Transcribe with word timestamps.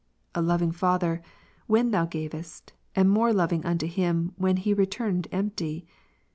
A 0.33 0.41
loving 0.41 0.71
Father, 0.71 1.21
when 1.67 1.91
Thou 1.91 2.05
gavest, 2.07 2.73
and 2.95 3.07
more 3.07 3.31
loving 3.31 3.63
unto 3.63 3.85
him, 3.85 4.33
when 4.35 4.57
he 4.57 4.73
returned 4.73 5.27
empty. 5.31 5.85